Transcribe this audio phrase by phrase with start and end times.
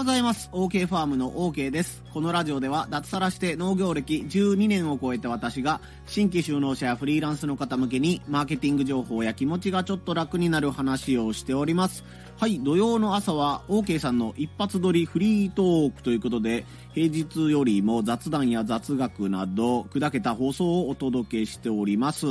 [0.00, 0.48] ございます。
[0.54, 2.02] OK ファームの OK です。
[2.14, 12.02] このラジオでは脱サラして農業歴12年を超えた私が新規就農者やフリーランスの方向けにマーケティング情報や気持ちがちょっと楽になる話をしております。
[12.38, 22.26] はい、土曜の朝は OK さんの一発撮りフリートークということで平日よりも雑談や雑学など砕けた放送をお届けしております。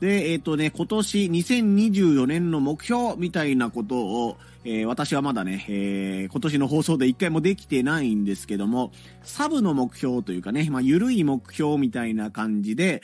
[0.00, 13.02] で、えっ、とね、今年2024年の目標みたいなことを、えー私はまだね、えー今年の放送で一回もできてないんですけども、サブの目標というかね、まあ、ゆるい目標みたいな感じで、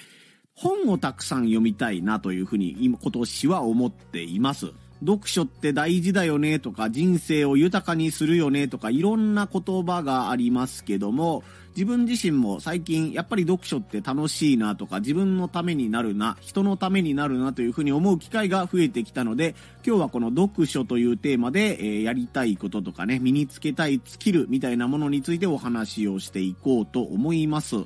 [0.55, 4.73] 本をたくさん読みたいなというふうに今今年は思っています。
[5.07, 11.45] 読書って大事だよねとか人生を豊かにするよねとかいろんな言葉がありますけども
[11.77, 27.77] 自分自身も最近やっぱり読書って楽しいなとか自分のためになるな人のためになるなというふうに思う機会が増えてきたので今日はこの読書というテーマで、えーやりたいこととかね身につけたいスキルみたいなものについてお話をしていこうと思います。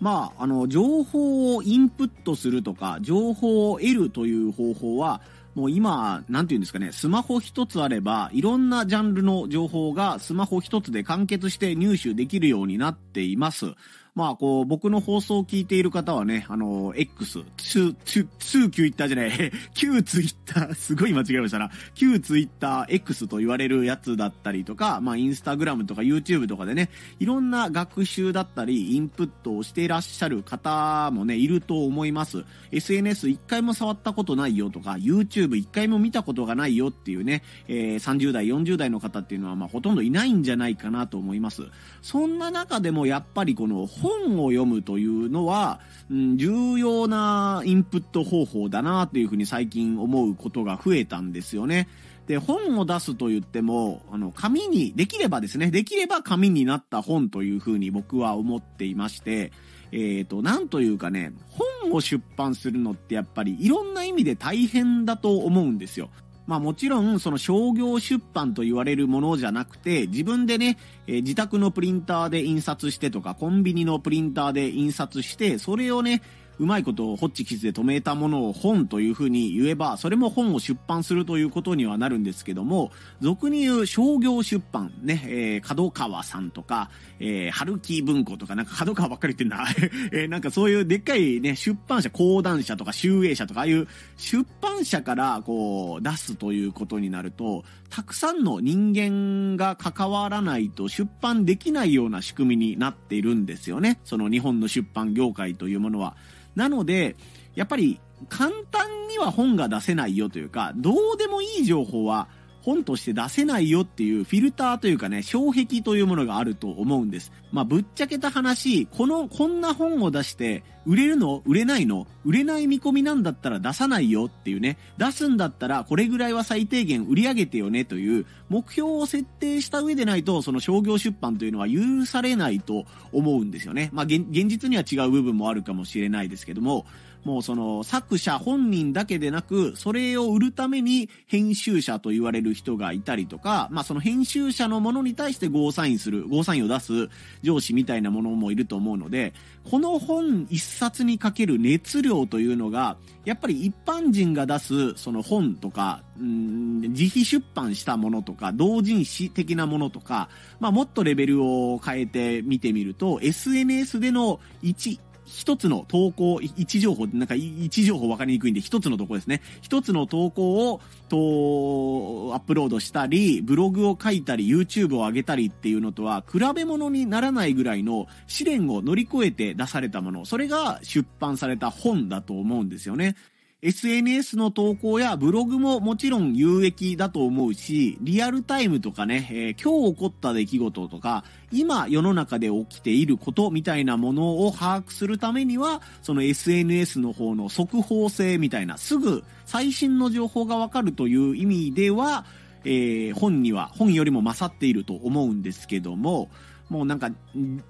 [0.00, 5.20] まあ、あの、情報をインプットするとか、情報を得るという方法は、
[5.54, 13.74] もう今、なんていうんですかね、スマホ一つあれば、いろんなジャンルの情報がスマホ一つで完結して入手できるようになっています。
[14.20, 21.70] まあ、こう、僕の放送を聞いている方はね、あの、X、2、2、2 Twitter じゃない、 旧 Twitter、 すごい間違えましたな。
[21.94, 32.44] 旧 Twitter、X と言われるやつだったりとか、まあ、インスタグラムとか YouTube とかでね、いろんな学習だったり、インプットをしていらっしゃる方もね、いると思います。
[32.72, 41.62] SNS 一回も触ったことないよとか、YouTube 一回も見たことがないよっていうね、えー30代、40代の方っていうのは、まあ、ほとんどいないんじゃないかなと思います。
[42.02, 43.86] そんな中でも、やっぱりこの
[44.24, 45.80] 本を読むというのは、
[46.10, 51.88] うん、重要なインプット方法だなというふうに最近思うことが増えたんですよね。
[52.26, 59.52] で、本を出すと言っても、あの、紙に、できればですね、できれば紙になった本というふうに僕は思っていまして、
[59.92, 66.10] えっ、と、なんというかね、本を出版するのってやっぱりいろんな意味で大変だと思うんですよ。
[66.50, 76.22] まあもちろんその商業出版と言われるものじゃなくて自分でね、えー自宅のプリンターで印刷してとかコンビニのプリンターで印刷してそれをね
[76.60, 89.66] うまいことをホッチキスで止めたものを本というふうに言えばそれも本を出版するということにはなるんですけども俗に言う商業出版ね、えー角川さんとか、えー、春木文庫とかなんか角川ばっかり言ってんな、
[90.12, 106.16] えーなんかそういうでっかいね出版社講談社とか集英社とかああいう出版社からこう出すということになるとたくさんの人間が関わらないと出版できないような仕組みになっているんですよねその日本の出版業界というものは。
[106.54, 107.16] なので
[107.54, 112.28] やっぱり簡単には本が出せないよというかどうでもいい情報は
[112.62, 117.32] 本として出せないよっていうフィルターというかね、障壁というものがあると思うんです。
[117.52, 133.90] まあ、ぶっちゃけた話、この、こんな本を出して、売れるの売れないの売れない見込みなんだったら出さないよっていうね、出すんだったらこれぐらいは最低限売り上げてよねという目標を設定した上でないと、その商業出版というのは許されないと思うんですよね。
[133.92, 136.86] まあ、現実には違う部分もあるかもしれないですけども、
[137.24, 147.08] もうその作者本人だけでなく、それを売るために編集者と言われる人がいたりとか、まあその編集者のものに対してゴーサインする、ゴーサインを出す
[147.42, 149.32] 上司みたいなものもいると思うので、
[149.70, 160.28] この本一冊にかける熱量というのが、やっぱり一般人が出すその本とか、うん自費出版したものとか、同人誌的なものとか、
[160.58, 169.40] まあもっとレベルを変えて見てみると、SNS での一、一つの投稿、い位置情報、なんかい位置情報分かりにくいんで、一つのとこですね。
[169.62, 183.14] 一つの投稿を、と、アップロードしたり、ブログを書いたり、YouTube を上げたりっていうのとは、比べ物にならないぐらいの試練を乗り越えて出されたもの、それが出版された本だと思うんですよね。
[183.62, 202.24] SNS の投稿やブログももちろん有益だと思うし、リアルタイムとかね、えー今日起こった出来事とか、今世の中で起きていることみたいなものを把握するためには、その SNS の方の速報性みたいな、すぐ最新の情報がわかるという意味では、
[202.64, 206.30] えー本には、本よりも勝っていると思うんですけども、
[206.68, 207.10] もうなんか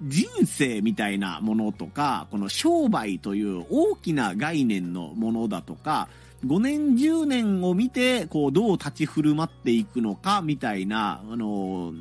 [0.03, 6.07] 人生みたいなものとか、この商売という大きな概念のものだとか、
[6.45, 11.93] 5年10年を見て、こう、どう立ち振る舞っていくのか、みたいな、あの、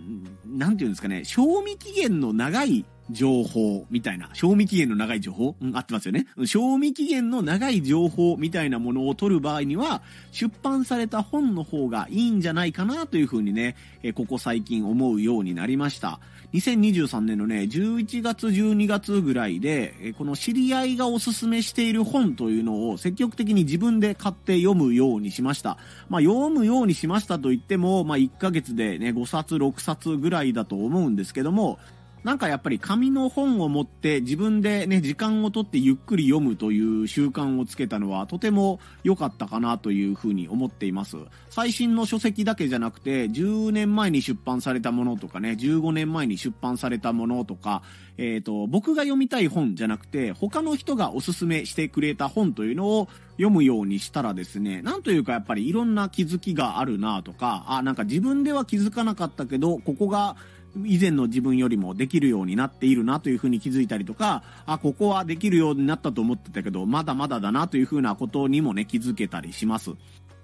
[0.46, 5.56] なんていうんですかね、賞味期限の長い情報みたいな、賞味期限の長い情報？
[5.60, 6.26] うん、合ってますよね。
[6.44, 10.02] 賞味期限の長い情報みたいなものを取る場合には、
[10.32, 13.76] 出版された本の方がいいんじゃないかなというふうにね、
[14.14, 16.20] ここ最近思うようになりました。
[16.52, 25.78] 2023年のね、11月、12月ぐらいで、この知り合いがおすすめしている本というのを積極的に自分で買って読むようにしました。
[26.08, 31.78] まあ、読むようにしましたと言っても、まあ、1ヶ月でね、5冊、6冊ぐらいだと思うんですけども、
[32.24, 41.16] なんかやっぱり紙の本を持って自分でね、時間をとってゆっくり読むという習慣をつけたのはとても良かったかなというふうに思っています。
[41.48, 47.82] 最新の書籍だけじゃなくて、10年前に出版されたものとかね、15年前に出版されたものとか、
[48.18, 53.08] えっ、ー、と、僕が読みたい本じゃなくて、他の人がおすすめしてくれた本というのを
[53.40, 60.36] 読むようにしたらですね、なんというかやっぱりいろんな気づきがあるなとか、あ、なんか自分では気づかなかったけど、ここが
[60.84, 69.92] 以前の自分よりもできるようになっているなというふうに気づいたりとか、あ、ここはできるようになったと思ってたけど、まだまだだなというふうなことにもね、気づけたりします。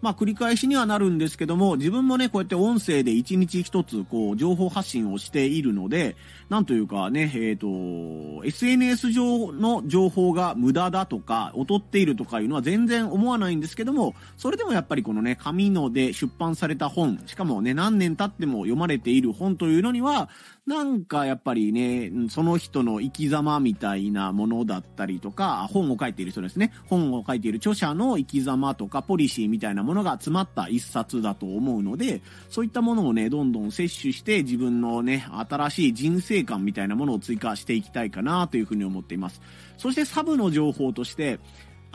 [0.02, 6.16] まあ、繰り返しにはなるんですけども、自分もね、こうやって音声で一日一つ、こう、情報発信をしているので、
[6.48, 20.28] なんというかね、えっ、ー、と、SNS 上の情報が無駄だとか、劣っているとかいうのは全然思わないんですけども、それでもやっぱりこのね、紙ので出版された本、しかもね、何年経っても読まれている本というのには、
[20.66, 26.72] なんかやっぱりね、その人の生き様みたいなものだったりとか、本を書いている人ですね。
[26.86, 32.20] 本を書いている著者の生き様とかポリシーみたいなものが詰まった一冊だと思うので、
[32.50, 39.40] そういったものをね、どんどん摂取して自分のね、新しい人生観みたいなものを追加していきたいかなというふうに思っています。
[39.78, 41.38] そしてサブの情報として、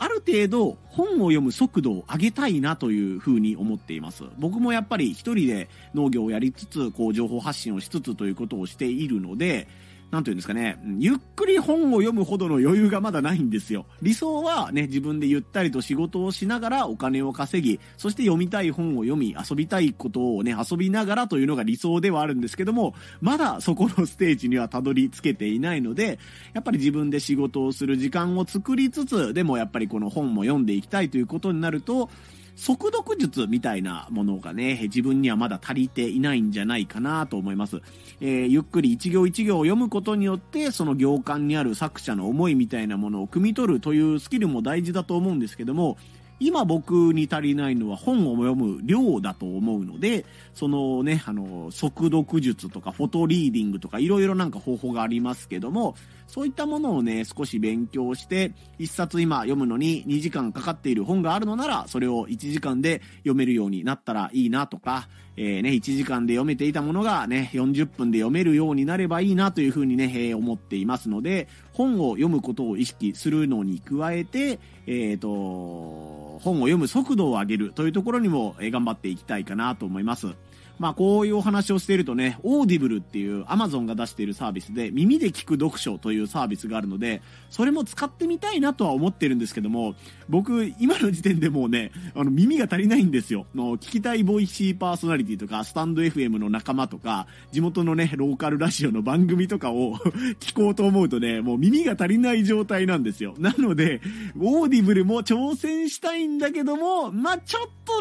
[0.02, 4.24] ある程度本を読む速度を上げたいなというふうに思っています。
[4.36, 9.68] 僕もやっぱり一人で農業をやりつつ、こう情報発信をしつつということをしているので、
[10.12, 13.86] なんていうんですかね、ゆっくり本を読むほどの余裕がまだないんですよ。
[14.02, 26.18] 理想はね、自分でゆったりと仕事をしながらお金を稼ぎ、そして読みたい本を読み、遊びたいことをね、遊びながらというのが理想ではあるんですけども、まだそこのステージにはたどり着けていないので、
[26.52, 32.10] やっぱり自分で仕事をする時間を作りつつ、でもやっぱりこの本も読んでいきたいということになると、
[32.54, 37.80] 速読術みたいなものがね、自分にはまだ足りていないんじゃないかなと思います。
[38.20, 45.96] えー、ゆっくり一行一行を読むことによって、その行間にある作者の思いみたいなものを汲み取るというスキルも大事だと思うんですけども、
[46.44, 50.24] 今僕に足りないのは本を読む量だと思うので、
[50.54, 55.94] そのね、あの、速読術とかフォトリーディングとかいろいろなんか方法がありますけども、
[56.26, 76.01] そういったものをね、少し勉強して、一冊今読むのに2時間かかっている本があるのなら、それを1時間で読めるようになったらいいなとか、えー、ね、1時間で読めていたものがね、40分で読めるようになればいいなというふうにね、えー、思っていますので、本を読むことを意識するのに加えて、えっ、ー、と、
[76.42, 80.34] 本を読む速度を上げるというところにも頑張っていきたいかなと思います。
[80.78, 89.94] まあこういうお話をしているとね、オーディブルっていう Amazon が出しているサービスで耳で聞く読書というサービスがあるので、それも使ってみたいなとは思ってるんですけども、
[90.28, 93.46] 僕今の時点でもうね、あの耳が足りないんですよ。
[93.54, 99.96] の聞きたいボイシーパーソナリティとか、スタンド FM の仲間とか、地元のね、ローカルラジオの番組とかを
[100.40, 103.34] 聞こうと思うとね、もう耳が足りない状態なんですよ。
[103.38, 104.00] なので、
[104.38, 107.92] オーディブルも挑戦したいんだけども、まあちょっと、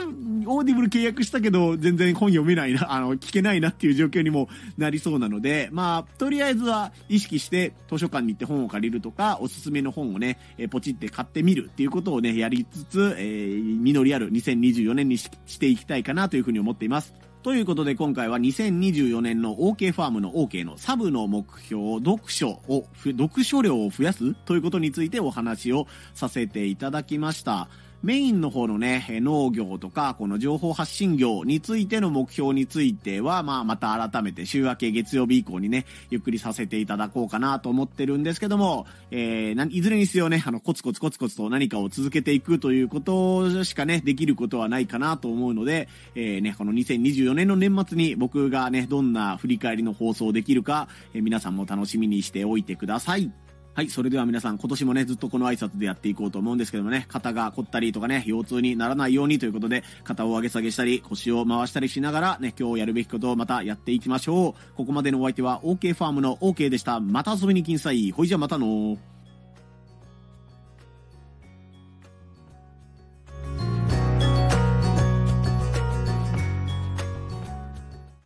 [0.52, 17.14] オーディブル契約したけど、全然本読めないないな、 あの、聞けないなっていう状況にもなりそうなので、まあ、とりあえずは意識して図書館に行って本を借りるとか、おすすめの本をね、えポチって買ってみるっていうことをね、やりつつ、えー、実りある2024年にしていきたいかなというふうに思っています。
[17.44, 27.68] ということで今回は2024年の OK ファームの OK のサブの目標、読書を、読書量を増やすということについてお話をさせていただきました。
[28.04, 53.32] メインの方のね、農業とか、この情報発信業についての目標については、まあ、また改めて週明け月曜日以降にね、ゆっくりさせていただこうかなと思ってるんですけども、えー、いずれにせよね、あの、コツコツコツコツと何かを続けていくということしかね、できることはないかなと思うので、えー、ね、この2024年の年末に僕がね、どんな振り返りの放送できるか、えー、皆さんも楽しみにしておいてください。
[53.74, 64.76] はい、それでは皆さん、今年もね、ずっとこの挨拶でやっていこうと思うんですけどもね、肩が凝ったりとかね、腰痛にならないようにということで、肩を上げ下げしたり、腰を回したりしながらね、今日やるべきことをまたやっていきましょう。
[64.76, 67.00] ここまでのお相手は OK ファームの OK でした。
[67.00, 68.12] また遊びに来んさい。
[68.12, 68.98] ほいじゃまたの